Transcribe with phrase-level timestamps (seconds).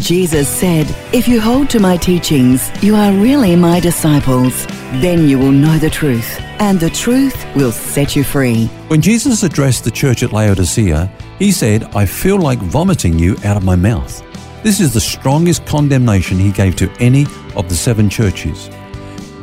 [0.00, 4.66] Jesus said, If you hold to my teachings, you are really my disciples.
[5.00, 8.66] Then you will know the truth, and the truth will set you free.
[8.88, 13.56] When Jesus addressed the church at Laodicea, he said, I feel like vomiting you out
[13.56, 14.22] of my mouth.
[14.62, 18.68] This is the strongest condemnation he gave to any of the seven churches.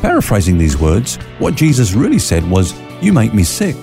[0.02, 3.76] Paraphrasing these words, what Jesus really said was, You make me sick.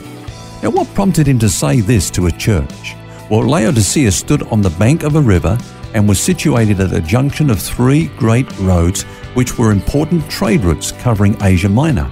[0.63, 2.95] Now, what prompted him to say this to a church?
[3.29, 5.59] Well, Laodicea stood on the bank of a river
[5.95, 9.03] and was situated at a junction of three great roads
[9.35, 12.09] which were important trade routes covering Asia Minor.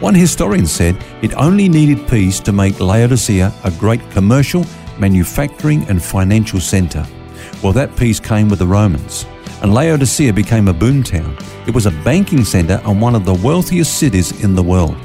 [0.00, 4.66] One historian said it only needed peace to make Laodicea a great commercial,
[4.98, 7.06] manufacturing, and financial center.
[7.62, 9.26] Well, that peace came with the Romans,
[9.62, 11.40] and Laodicea became a boomtown.
[11.68, 14.96] It was a banking center and one of the wealthiest cities in the world.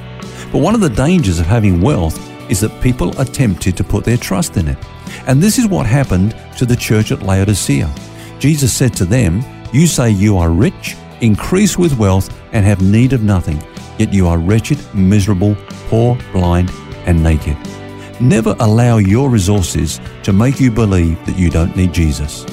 [0.52, 2.18] But one of the dangers of having wealth
[2.50, 4.78] is that people are tempted to put their trust in it.
[5.28, 7.94] And this is what happened to the church at Laodicea.
[8.40, 9.44] Jesus said to them,
[9.74, 13.62] You say you are rich, increase with wealth, and have need of nothing,
[13.98, 15.56] yet you are wretched, miserable,
[15.90, 16.70] poor, blind,
[17.08, 17.58] and naked.
[18.22, 22.46] Never allow your resources to make you believe that you don't need Jesus.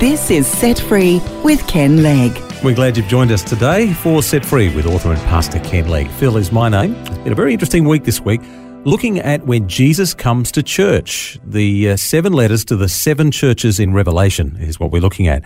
[0.00, 2.36] This is Set Free with Ken Legg.
[2.64, 6.08] We're glad you've joined us today for Set Free with author and pastor Ken Legg.
[6.10, 6.94] Phil is my name.
[6.94, 8.40] It's been a very interesting week this week
[8.84, 11.38] looking at when Jesus comes to church.
[11.44, 15.44] The uh, seven letters to the seven churches in Revelation is what we're looking at.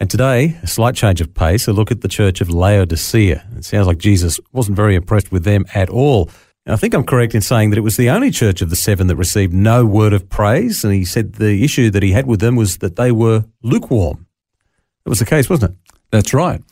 [0.00, 3.44] And today, a slight change of pace, a look at the church of Laodicea.
[3.56, 6.30] It sounds like Jesus wasn't very impressed with them at all.
[6.64, 8.76] And I think I'm correct in saying that it was the only church of the
[8.76, 10.84] seven that received no word of praise.
[10.84, 14.26] And he said the issue that he had with them was that they were lukewarm.
[15.04, 15.97] That was the case, wasn't it?
[16.10, 16.62] That's right.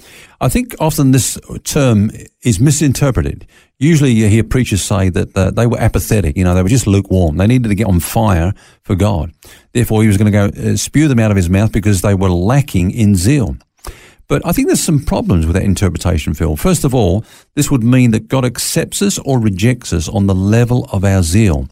[0.41, 2.11] I think often this term
[2.43, 3.47] is misinterpreted.
[3.79, 6.87] Usually you hear preachers say that uh, they were apathetic, you know, they were just
[6.87, 7.37] lukewarm.
[7.37, 9.33] They needed to get on fire for God.
[9.73, 12.15] Therefore, he was going to go uh, spew them out of his mouth because they
[12.15, 13.57] were lacking in zeal.
[14.29, 16.57] But I think there's some problems with that interpretation, Phil.
[16.57, 17.25] First of all,
[17.55, 21.23] this would mean that God accepts us or rejects us on the level of our
[21.23, 21.69] zeal.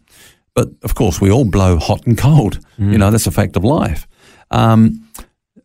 [0.53, 2.59] But of course, we all blow hot and cold.
[2.79, 2.93] Mm.
[2.93, 4.07] You know, that's a fact of life.
[4.51, 5.09] Um,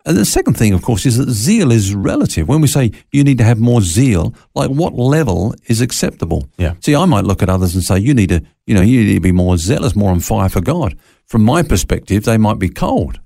[0.07, 2.49] and the second thing, of course, is that zeal is relative.
[2.49, 6.49] When we say you need to have more zeal, like what level is acceptable?
[6.57, 6.75] Yeah.
[6.81, 9.15] See, I might look at others and say, you need to, you know, you need
[9.15, 10.97] to be more zealous, more on fire for God.
[11.27, 13.21] From my perspective, they might be cold.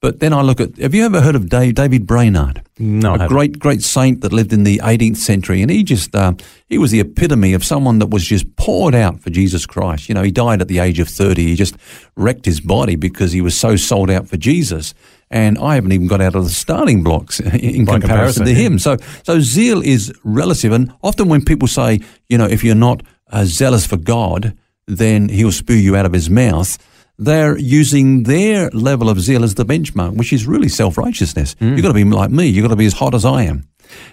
[0.00, 2.62] But then I look at, have you ever heard of Dave, David Brainerd?
[2.78, 3.14] No.
[3.14, 5.60] A great, great saint that lived in the 18th century.
[5.60, 6.32] And he just, uh,
[6.68, 10.08] he was the epitome of someone that was just poured out for Jesus Christ.
[10.08, 11.48] You know, he died at the age of 30.
[11.48, 11.76] He just
[12.16, 14.94] wrecked his body because he was so sold out for Jesus
[15.30, 18.78] and I haven't even got out of the starting blocks in comparison, comparison, to him.
[18.78, 23.02] So, so zeal is relative, and often when people say, you know, if you're not
[23.30, 24.56] uh, zealous for God,
[24.86, 26.78] then He'll spew you out of His mouth.
[27.20, 31.54] They're using their level of zeal as the benchmark, which is really self righteousness.
[31.56, 31.72] Mm.
[31.72, 32.46] You've got to be like me.
[32.46, 33.68] You've got to be as hot as I am.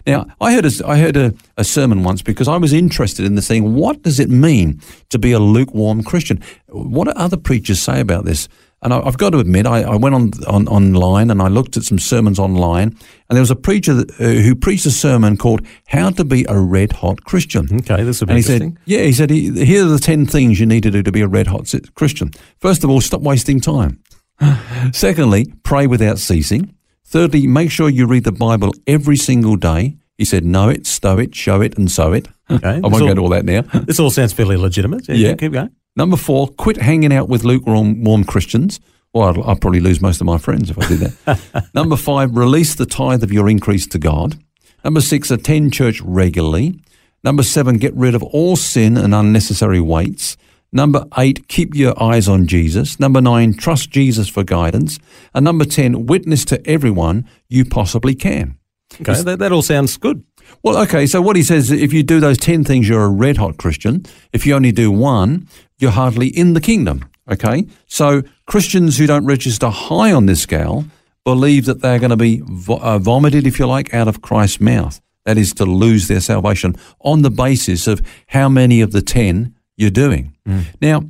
[0.06, 3.36] Now, I heard a, I heard a, a, sermon once because I was interested in
[3.36, 3.76] the thing.
[3.76, 6.42] What does it mean to be a lukewarm Christian?
[6.68, 8.50] What do other preachers say about this?
[8.84, 11.78] And I, have got to admit, I, I went on, on, online and I looked
[11.78, 12.90] at some sermons online,
[13.28, 16.46] and there was a preacher that, uh, who preached a sermon called "How to Be
[16.48, 18.76] a Red Hot Christian." Okay, this would be and he interesting.
[18.76, 21.12] Said, yeah, he said, he, "Here are the ten things you need to do to
[21.12, 22.32] be a red hot Christian.
[22.60, 24.04] First of all, stop wasting time.
[24.94, 26.76] Secondly, pray without ceasing.
[27.04, 31.18] Thirdly, make sure you read the Bible every single day." He said, "Know it, stow
[31.18, 33.62] it, show it, and sow it." Okay, I won't all, go to all that now.
[33.86, 35.08] this all sounds fairly legitimate.
[35.08, 35.36] Yeah, yeah.
[35.36, 35.72] keep going.
[35.98, 38.80] Number four, quit hanging out with lukewarm warm Christians.
[39.14, 41.70] Well, I'd, I'd probably lose most of my friends if I did that.
[41.74, 44.38] Number five, release the tithe of your increase to God.
[44.84, 46.80] Number six, attend church regularly.
[47.24, 50.38] Number seven, get rid of all sin and unnecessary weights.
[50.72, 53.00] Number eight, keep your eyes on Jesus.
[53.00, 55.00] Number nine, trust Jesus for guidance.
[55.34, 58.60] And number 10, witness to everyone you possibly can.
[59.02, 60.24] Okay, that, that all sounds good.
[60.64, 63.38] Well, okay, so what he says, if you do those 10 things, you're a red
[63.38, 64.06] hot Christian.
[64.32, 65.48] If you only do one,
[65.80, 67.06] you're hardly in the kingdom.
[67.30, 70.86] Okay, so Christians who don't register high on this scale
[71.26, 74.62] believe that they're going to be vo- uh, vomited, if you like, out of Christ's
[74.62, 75.02] mouth.
[75.26, 79.54] That is to lose their salvation on the basis of how many of the 10
[79.76, 80.34] you're doing.
[80.48, 80.64] Mm.
[80.82, 81.04] Now,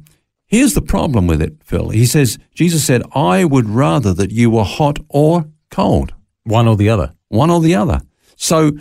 [0.48, 1.90] here's the problem with it, Phil.
[1.90, 6.16] He says, Jesus said, I would rather that you were hot or cold.
[6.46, 7.14] One or the other.
[7.28, 8.02] One or the other.
[8.36, 8.72] So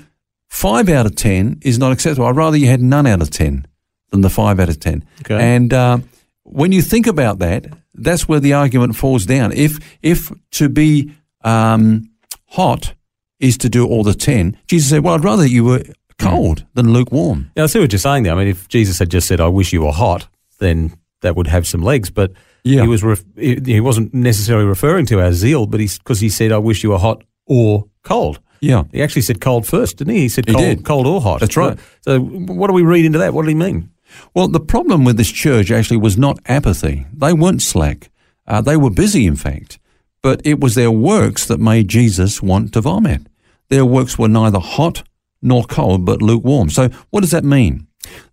[0.48, 2.28] five out of 10 is not acceptable.
[2.28, 3.66] I'd rather you had none out of 10
[4.10, 5.04] than the five out of 10.
[5.20, 5.38] Okay.
[5.54, 5.98] And uh,
[6.44, 9.52] when you think about that, that's where the argument falls down.
[9.52, 11.12] If, if to be
[11.42, 12.10] um,
[12.46, 12.94] hot
[13.40, 15.82] is to do all the 10, Jesus said, well, I'd rather you were
[16.18, 17.50] cold than lukewarm.
[17.56, 18.32] Yeah, I see what you're saying there.
[18.32, 21.46] I mean, if Jesus had just said, I wish you were hot, then that would
[21.46, 22.10] have some legs.
[22.10, 22.32] But
[22.64, 22.82] Yeah.
[22.82, 26.28] he was ref- he he wasn't necessarily referring to our zeal, but he's because he
[26.30, 28.40] said, I wish you were hot or cold.
[28.60, 28.84] Yeah.
[28.92, 30.20] He actually said cold first, didn't he?
[30.22, 30.84] He said cold, did.
[30.84, 31.40] cold or hot.
[31.40, 31.78] That's right.
[32.00, 33.34] So, so what do we read into that?
[33.34, 33.90] What did he mean?
[34.34, 37.06] Well, the problem with this church actually was not apathy.
[37.12, 38.10] They weren't slack.
[38.46, 39.78] Uh, they were busy, in fact.
[40.22, 43.26] But it was their works that made Jesus want to vomit.
[43.68, 45.02] Their works were neither hot
[45.42, 46.70] nor cold, but lukewarm.
[46.70, 47.86] So, what does that mean?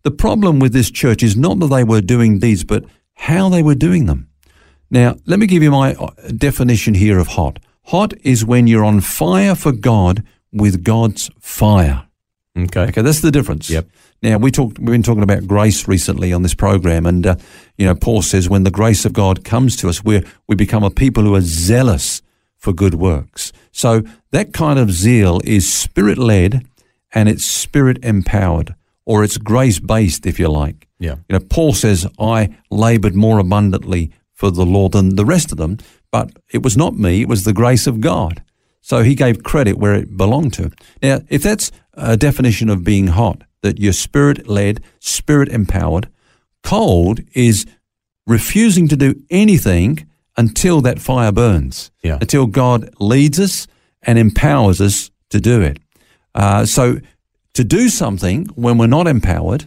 [0.03, 2.85] The problem with this church is not that they were doing deeds, but
[3.15, 4.29] how they were doing them.
[4.89, 7.59] Now, let me give you my uh, definition here of hot.
[7.85, 12.07] Hot is when you're on fire for God with God's fire.
[12.57, 12.81] Okay.
[12.81, 13.69] Okay, that's the difference.
[13.69, 13.87] Yep.
[14.23, 14.79] Now we talked.
[14.79, 17.35] We've been talking about grace recently on this program, and uh,
[17.77, 20.83] you know, Paul says when the grace of God comes to us, we we become
[20.83, 22.21] a people who are zealous
[22.57, 23.51] for good works.
[23.73, 26.65] So that kind of zeal is spirit led,
[27.13, 28.75] and it's spirit empowered,
[29.05, 30.87] or it's grace based, if you like.
[30.99, 31.15] Yeah.
[31.27, 35.57] You know, Paul says, "I laboured more abundantly for the Lord than the rest of
[35.57, 35.79] them,
[36.11, 38.41] but it was not me; it was the grace of God."
[38.79, 40.71] So he gave credit where it belonged to.
[41.01, 46.07] Now, if that's a definition of being hot, that you're spirit led, spirit empowered,
[46.61, 47.65] cold is
[48.27, 50.07] refusing to do anything
[50.37, 52.17] until that fire burns, Yeah.
[52.21, 53.67] until God leads us
[54.03, 55.79] and empowers us to do it.
[56.35, 56.99] Uh, so
[57.53, 59.65] to do something when we're not empowered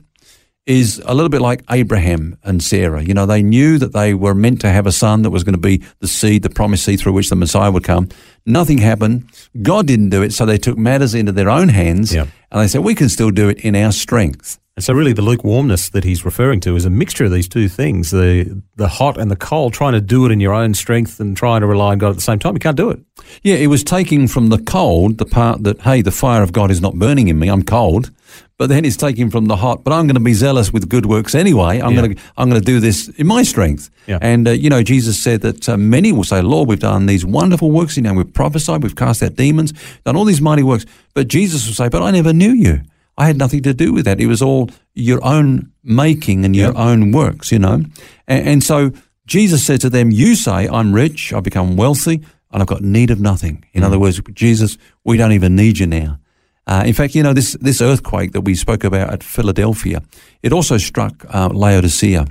[0.66, 3.02] is a little bit like Abraham and Sarah.
[3.02, 5.54] You know, they knew that they were meant to have a son that was going
[5.54, 8.08] to be the seed, the promised seed through which the Messiah would come.
[8.44, 9.30] Nothing happened.
[9.62, 12.26] God didn't do it, so they took matters into their own hands Yeah.
[12.50, 14.58] and they said, we can still do it in our strength.
[14.74, 17.66] And so, really, the lukewarmness that he's referring to is a mixture of these two
[17.66, 21.18] things the, the hot and the cold, trying to do it in your own strength
[21.18, 22.52] and trying to rely on God at the same time.
[22.52, 23.00] You can't do it.
[23.42, 26.70] Yeah, it was taking from the cold the part that, hey, the fire of God
[26.70, 28.10] is not burning in me, I'm cold.
[28.58, 29.84] But then it's taking from the heart.
[29.84, 31.78] but I'm going to be zealous with good works anyway.
[31.80, 32.00] I'm Yeah.
[32.00, 33.90] going to I'm going to do this in my strength.
[34.06, 34.18] Yeah.
[34.22, 37.26] And uh, you know, Jesus said that uh, many will say, "Lord, we've done these
[37.26, 37.96] wonderful works.
[37.96, 39.72] You know, we've prophesied, we've cast out demons,
[40.04, 42.80] done all these mighty works." But Jesus will say, "But I never knew you.
[43.18, 44.20] I had nothing to do with that.
[44.20, 46.78] It was all your own making and your Yeah.
[46.90, 47.84] own works." You know,
[48.26, 48.90] and, and so
[49.26, 52.22] Jesus said to them, "You say I'm rich, I've become wealthy,
[52.52, 55.86] and I've got need of nothing." In other words, Jesus, we don't even need you
[55.86, 56.18] now.
[56.66, 60.02] Uh, in fact, you know, this, this earthquake that we spoke about at Philadelphia,
[60.42, 62.26] it also struck uh, Laodicea.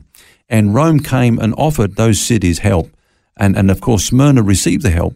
[0.49, 2.89] And Rome came and offered those cities help.
[3.37, 5.15] And, and of course, Smyrna received the help.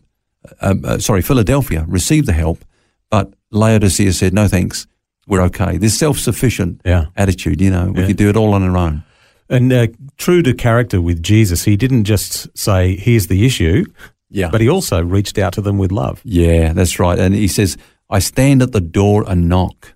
[0.61, 2.63] Uh, uh, sorry, Philadelphia received the help.
[3.09, 4.87] But Laodicea said, no thanks,
[5.27, 5.77] we're okay.
[5.77, 7.05] This self sufficient Yeah.
[7.15, 8.07] attitude, you know, we Yeah.
[8.07, 9.03] can do it all on our own.
[9.49, 9.87] And uh,
[10.17, 13.83] true to character with Jesus, he didn't just say, here's the issue,
[14.29, 14.49] Yeah.
[14.51, 16.21] but he also reached out to them with love.
[16.23, 17.17] Yeah, that's right.
[17.19, 17.75] And he says,
[18.09, 19.93] I stand at the door and knock.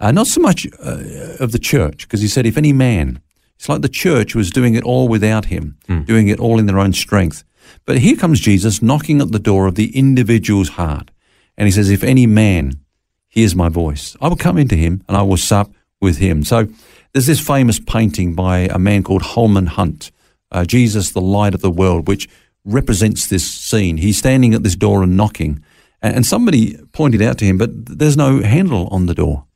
[0.00, 1.02] Uh, not so much uh,
[1.40, 3.20] of the church, because he said, if any man,
[3.56, 6.78] it's like the church was doing it all without him, doing it all in their
[6.78, 7.44] own strength.
[7.86, 11.10] But here comes Jesus knocking at the door of the individual's heart.
[11.56, 12.80] And he says, if any man
[13.28, 16.44] hears my voice, I will come into him and I will sup with him.
[16.44, 16.66] So
[17.12, 20.10] there's this famous painting by a man called Holman Hunt,
[20.50, 22.28] uh, Jesus, the light of the world, which
[22.64, 23.98] represents this scene.
[23.98, 25.62] He's standing at this door and knocking.
[26.04, 29.46] And, somebody pointed out to him, but there's no handle on the door.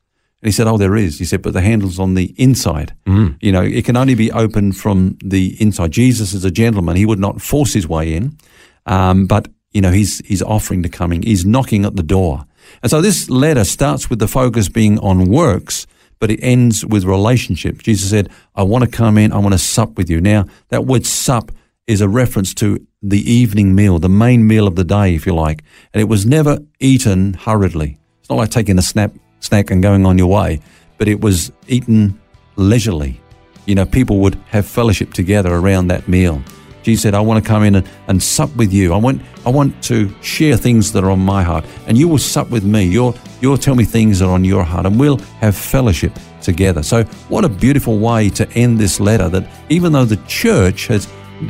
[0.41, 1.19] And he said, Oh, there is.
[1.19, 2.95] He said, but the handle's on the inside.
[3.41, 5.91] You know, it can only be opened from the inside.
[5.91, 6.97] Jesus is a gentleman.
[6.97, 8.39] He would not force his way in.
[8.87, 11.23] Um, but, you know, he's, he's offering to come in.
[11.23, 12.47] He's knocking at the door.
[12.83, 15.87] And so this letter starts with the focus being on works,
[16.19, 17.83] but it ends with relationship.
[17.83, 19.33] Jesus said, I want to come in.
[19.33, 20.21] I want to sup with you.
[20.21, 21.53] Now, that word sup
[21.89, 25.35] is a reference to the evening meal, the main meal of the day, if you
[25.35, 25.65] like.
[25.93, 27.99] And it was never eaten hurriedly.
[28.21, 30.61] It's not like taking a snap, snack and going on your way,
[30.99, 32.21] but it was eaten
[32.57, 33.21] leisurely.
[33.65, 36.43] You know, people would have fellowship together around that meal.
[36.83, 38.93] Jesus said, I want to come in and, and sup with you.
[38.93, 42.19] I want, I want to share things that are on my heart, and you will
[42.19, 42.85] sup with me.
[42.85, 46.83] You'll, you'll tell me things that are on your heart, and we'll have fellowship together.
[46.83, 51.07] So, what a beautiful way to end this letter that even though the church has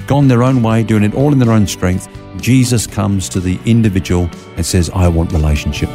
[0.06, 2.08] gone their own way, doing it all in their own strength,
[2.40, 5.88] Jesus comes to the individual and says, I want relationship.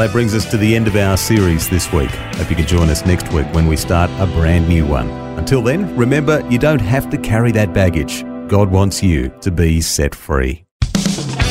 [0.00, 2.10] Well, that brings us to the end of our series this week.
[2.10, 5.10] Hope you can join us next week when we start a brand new one.
[5.38, 8.24] Until then, remember you don't have to carry that baggage.
[8.48, 10.64] God wants you to be set free.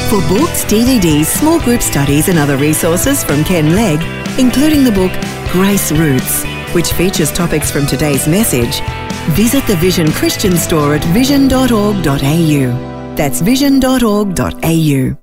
[0.10, 4.00] For books, DVDs, small group studies, and other resources from Ken Legg,
[4.40, 5.12] including the book
[5.52, 8.82] Grace Roots, which features topics from today's message,
[9.36, 13.14] visit the Vision Christian store at vision.org.au.
[13.16, 15.19] That's vision.org.au.